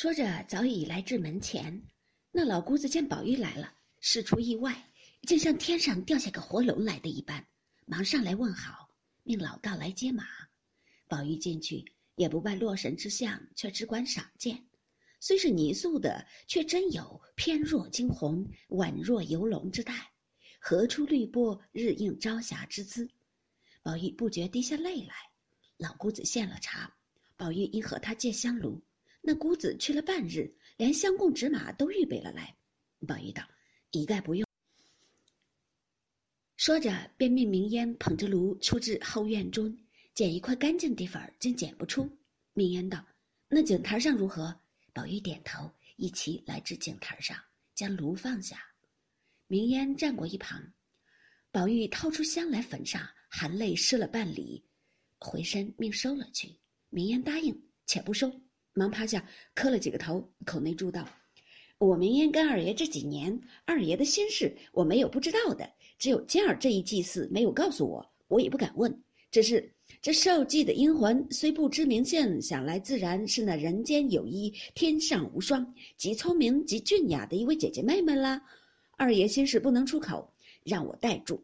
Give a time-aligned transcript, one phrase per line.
[0.00, 1.82] 说着，早已来至门前。
[2.30, 7.44] 那老姑子见宝玉来了，事出意外，竟像天上掉下个活龙来的一般，
[7.84, 8.88] 忙上来问好，
[9.24, 10.24] 命老道来接马。
[11.08, 11.84] 宝玉进去，
[12.14, 14.64] 也不拜洛神之相，却只管赏鉴。
[15.18, 20.12] 虽是泥塑的，却真有翩若惊鸿、宛若游龙之态，
[20.60, 23.10] 何出绿波、日映朝霞之姿。
[23.82, 25.14] 宝玉不觉滴下泪来。
[25.76, 26.94] 老姑子献了茶，
[27.36, 28.80] 宝玉因和他借香炉。
[29.28, 32.56] 那姑子去了半日，连香供纸马都预备了来。
[33.06, 33.46] 宝玉道
[33.92, 34.48] ：“一概不用。”
[36.56, 39.78] 说着，便命明烟捧着炉出至后院中，
[40.14, 42.10] 捡一块干净地方，竟捡不出。
[42.54, 43.06] 明烟道
[43.50, 44.58] ：“那井台上如何？”
[44.94, 47.36] 宝玉点头，一齐来至井台上，
[47.74, 48.58] 将炉放下。
[49.46, 50.72] 明烟站过一旁，
[51.50, 54.64] 宝玉掏出香来焚上，含泪施了半礼，
[55.18, 56.58] 回身命收了去。
[56.88, 58.32] 明烟答应，且不收，
[58.78, 59.22] 忙趴下
[59.54, 61.06] 磕了几个头，口内祝道
[61.78, 69.02] ：“我明烟跟二爷这几年，二爷的心事我没有不知道的，只有今儿这一祭祀没有告诉我，我也不敢问。
[69.30, 69.70] 只是。”
[70.02, 78.40] 这受祭的阴魂虽不知名姓，想来自然是那人间有一天上无双、极聪明极俊雅的一位姐姐妹妹啦。
[78.98, 80.30] 二爷心事不能出口，
[80.62, 81.42] 让我代住。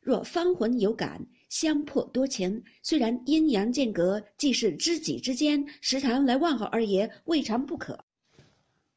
[0.00, 8.04] 若芳魂有感，相魄多情，虽然阴阳间隔，既是知己之间，时常来问候二爷，未尝不可。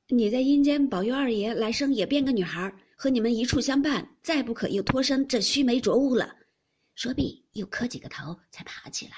[0.07, 6.35] 你在阴间保佑二爷来生也变个女孩，和你们一处相伴，再不可又脱身这须眉浊物了。
[6.95, 9.13] 说毕，又磕几个头，才爬起来。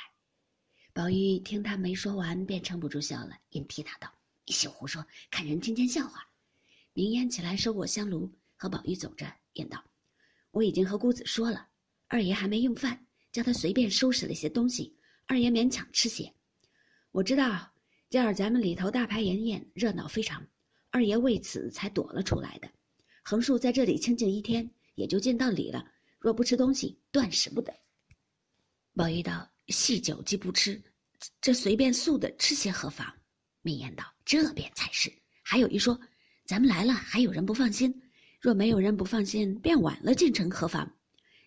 [0.94, 4.12] 宝玉听他没说完，便撑不住笑了，应替他道
[4.46, 6.28] ：“你休胡说，看人听见笑话。”
[6.94, 9.82] 明烟起来收过香炉，和宝玉走着，言道
[10.52, 11.70] ：“我已经和姑子说了，
[12.08, 16.34] 二爷还没用饭，叫他随便收拾了些东西，二爷勉强吃些。
[17.12, 17.72] 我知道
[18.10, 20.46] 今儿咱们里头大排筵宴，热闹非常，
[20.90, 22.70] 二爷为此才躲了出来的。
[23.24, 25.86] 横竖在这里清静一天，也就尽到礼了。”
[26.20, 27.74] 若不吃东西，断食不得。
[28.96, 30.80] 宝玉道：“细酒既不吃，
[31.42, 33.12] 这随便素的吃些何妨？”
[33.64, 35.12] 明言道：“这便才是。
[35.42, 36.00] 还有一说，
[36.46, 37.92] 咱们来了，还有人不放心。
[38.40, 40.96] 若没有人不放心，便晚了进城何妨？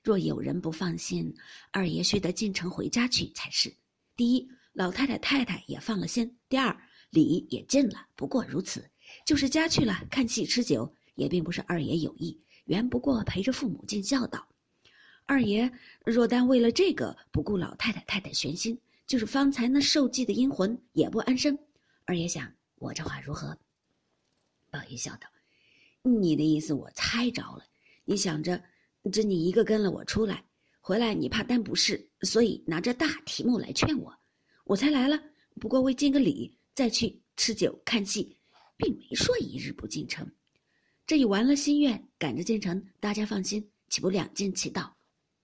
[0.04, 1.34] 若有人不放心，
[1.70, 3.74] 二爷须得进城回家去才是。
[4.14, 6.78] 第一，老太太太太也放了心；第二，
[7.08, 8.84] 礼也尽了，不过如此。
[9.24, 14.46] 就是家去了，看戏吃酒，也并不是二爷有意，原不过陪着父母尽孝道。”
[15.24, 15.72] 二爷
[16.04, 21.58] 若单为了这个不顾老太太太太悬心，就是方才那受祭的阴魂也不安生。
[22.04, 23.56] 二爷想我这话如何？
[24.70, 25.26] 宝玉笑道
[26.04, 27.64] ：“你的意思我猜着了。
[28.04, 28.62] 你想着，
[29.10, 30.44] 只你一个跟了我出来，
[30.80, 34.14] 回来你怕担不是，所以拿着大题目来劝我，
[34.64, 35.22] 我才来了。
[35.60, 38.36] 不过为尽个礼，再去吃酒看戏，
[38.76, 40.28] 并没说一日不进城。
[41.06, 44.96] 这已完了心愿，赶着进城，大家放心，岂不两尽其道？”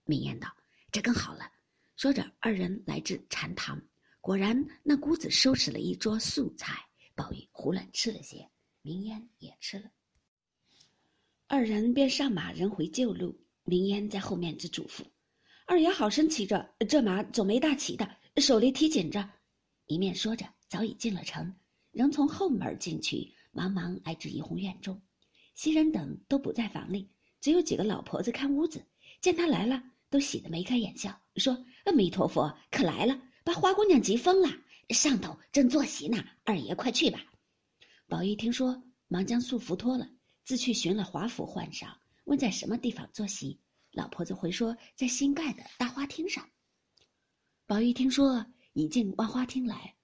[0.04, 0.48] 明言道
[0.90, 1.52] ：“这更好了。”
[1.96, 3.80] 说着，二人来至禅堂，
[4.22, 6.74] 果然那姑子收拾了一桌素菜，
[7.14, 8.48] 宝玉胡乱吃了些，
[8.80, 9.90] 明烟也吃了。
[11.46, 13.38] 二人便上马，人回旧路。
[13.70, 15.04] 明烟在后面只嘱咐
[15.64, 19.30] ：“二爷好生骑着，这马总没大骑的，手里提紧着。”
[19.86, 21.54] 一面说着，早已进了城，
[21.92, 25.00] 仍从后门进去，忙忙来至怡红院中。
[25.54, 27.08] 袭人等都不在房里，
[27.40, 28.84] 只有几个老婆子看屋子，
[29.20, 29.80] 见他来了。
[30.10, 34.48] 都喜得眉开眼笑，说：“阿弥陀佛，可来了，把花姑娘急疯了。
[34.88, 37.22] 上头正坐席呢，二爷快去吧。”
[38.10, 40.10] 宝玉听说，忙将素服脱了，
[40.44, 43.60] 自去寻了华服换上，问在什么地方坐席。
[43.92, 46.48] 老婆子回说，在新盖的大花厅上。
[47.66, 49.96] 宝玉听说，已进万花厅来，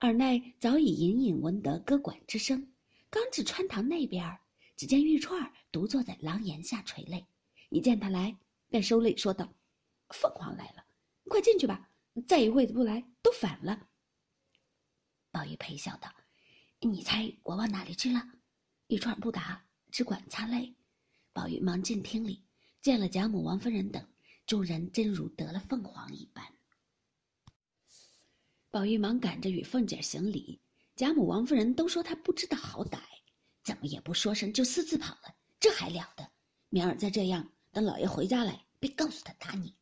[0.00, 2.72] 耳内早已隐隐闻得歌管之声。
[3.10, 4.38] 刚至穿堂那边，
[4.76, 7.26] 只见玉串独坐在廊檐下垂泪，
[7.68, 8.36] 一见他来。
[8.68, 9.54] 便收泪说道
[10.10, 10.84] ：“凤凰来了，
[11.28, 11.90] 快进去吧。
[12.26, 13.88] 再一会子不来，都反了。”
[15.30, 16.10] 宝玉陪笑道
[16.80, 18.20] ：“你猜我往哪里去了？”
[18.88, 20.74] 玉串不答，只管擦泪。
[21.36, 22.42] 宝玉忙进厅里，
[22.80, 24.02] 见了贾母、王夫人等
[24.46, 26.42] 众人，真如得了凤凰一般。
[28.70, 30.58] 宝玉忙赶着与凤姐行礼，
[30.94, 32.98] 贾母、王夫人都说他不知道好歹，
[33.62, 36.26] 怎么也不说声，就私自跑了，这还了得？
[36.70, 37.46] 明儿再这样。
[37.70, 39.74] 等老爷回家来，别告诉他打你。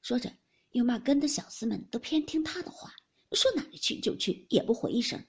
[0.00, 0.32] 说着，
[0.70, 2.90] 又骂跟的小厮们都偏听他的话，
[3.32, 5.22] 说哪里去就去，也不回一声。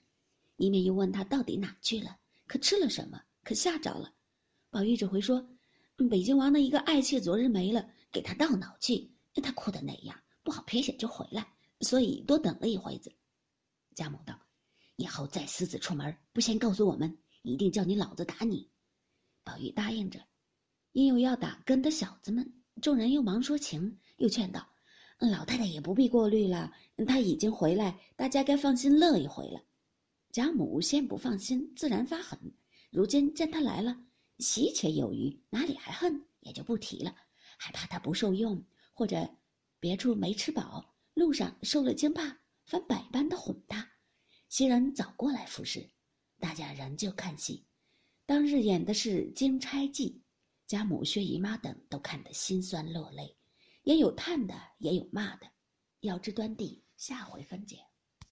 [0.55, 2.17] 一面又问他到底哪去了，
[2.47, 4.13] 可吃了什么，可吓着了。
[4.69, 5.45] 宝玉只回说
[6.09, 9.09] ：“北京王的一个爱妾昨日没了，给他倒脑去，
[9.41, 11.47] 他哭的那样，不好撇下就回来，
[11.79, 13.11] 所以多等了一会子。”
[13.95, 14.39] 贾母道
[14.97, 18.69] ：“以后再私自出门，不先告诉我们，一定叫你老子打你。
[19.43, 20.19] 宝玉答应着，
[20.91, 24.67] 因有要打根的小子们，众人又忙说情，又劝道
[25.17, 26.73] ：“老太太也不必过虑了，
[27.07, 29.61] 他已经回来，大家该放心乐一回了。”
[30.33, 32.37] 贾母先不放心，自然发狠。
[32.91, 33.97] 如今见他来了，
[34.39, 36.25] 喜且有余，哪里还恨？
[36.41, 37.15] 也就不提了。
[37.57, 39.37] 还怕他不受用，或者
[39.79, 43.89] 别处没吃饱，路上受了惊怕，反百般的哄他。
[44.49, 45.89] 袭人早过来服侍，
[46.39, 47.65] 大家仍旧看戏。
[48.25, 50.09] 当日演的是《金钗记》，
[50.67, 53.37] 贾母、薛姨妈等都看得心酸落泪，
[53.83, 55.47] 也有叹的，也有骂的。
[56.01, 57.77] 要知端地，下回分解。